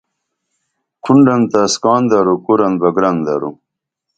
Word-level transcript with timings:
کھنڈن 1.03 1.41
تہ 1.51 1.59
اسکان 1.67 2.01
دروکُرن 2.09 2.73
بہ 2.79 2.89
گرن 2.95 3.17
درو 3.25 3.51